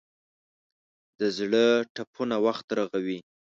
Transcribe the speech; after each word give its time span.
د 1.19 1.21
زړه 1.37 1.65
ټپونه 1.95 2.35
وخت 2.45 2.67
رغوي. 2.79 3.19